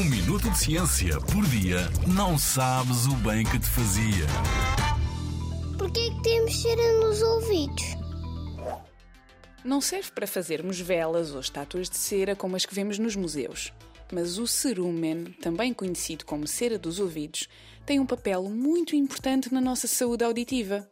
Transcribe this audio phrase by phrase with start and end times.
[0.00, 4.26] Um minuto de ciência por dia não sabes o bem que te fazia.
[5.76, 7.84] Porquê que temos cera nos ouvidos?
[9.62, 13.74] Não serve para fazermos velas ou estátuas de cera como as que vemos nos museus.
[14.10, 17.46] Mas o cerumen, também conhecido como cera dos ouvidos,
[17.84, 20.88] tem um papel muito importante na nossa saúde auditiva.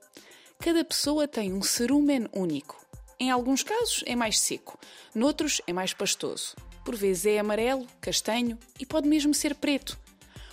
[0.59, 2.77] Cada pessoa tem um cerumen único.
[3.18, 4.79] Em alguns casos é mais seco,
[5.14, 6.54] noutros é mais pastoso.
[6.89, 9.98] Por vezes é amarelo, castanho e pode mesmo ser preto.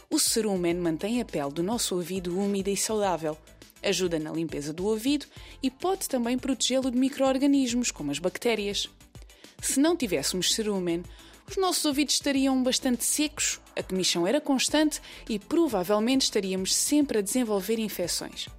[0.09, 3.37] O cerumen mantém a pele do nosso ouvido úmida e saudável,
[3.81, 5.27] ajuda na limpeza do ouvido
[5.63, 8.89] e pode também protegê-lo de micro-organismos, como as bactérias.
[9.61, 11.03] Se não tivéssemos cerumen,
[11.49, 17.21] os nossos ouvidos estariam bastante secos, a comichão era constante e provavelmente estaríamos sempre a
[17.21, 18.49] desenvolver infecções.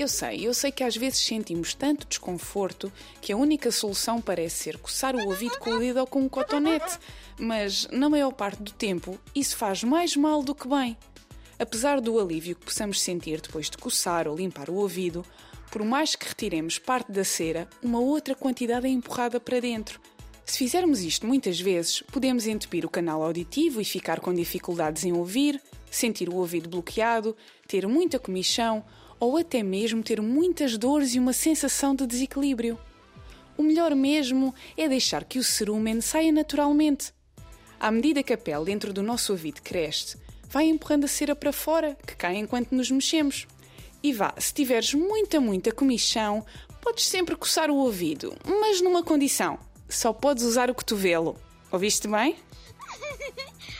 [0.00, 2.90] Eu sei, eu sei que às vezes sentimos tanto desconforto
[3.20, 6.28] que a única solução parece ser coçar o ouvido com o dedo ou com um
[6.28, 6.98] cotonete,
[7.38, 10.96] mas na maior parte do tempo isso faz mais mal do que bem.
[11.58, 15.22] Apesar do alívio que possamos sentir depois de coçar ou limpar o ouvido,
[15.70, 20.00] por mais que retiremos parte da cera, uma outra quantidade é empurrada para dentro.
[20.46, 25.12] Se fizermos isto muitas vezes, podemos entupir o canal auditivo e ficar com dificuldades em
[25.12, 27.36] ouvir, sentir o ouvido bloqueado,
[27.68, 28.82] ter muita comichão
[29.20, 32.78] ou até mesmo ter muitas dores e uma sensação de desequilíbrio.
[33.56, 37.12] O melhor mesmo é deixar que o cerumen saia naturalmente.
[37.78, 40.16] À medida que a pele dentro do nosso ouvido cresce,
[40.48, 43.46] vai empurrando a cera para fora, que cai enquanto nos mexemos.
[44.02, 46.44] E vá, se tiveres muita, muita comichão,
[46.80, 51.36] podes sempre coçar o ouvido, mas numa condição: só podes usar o cotovelo.
[51.70, 52.36] Ouviste bem?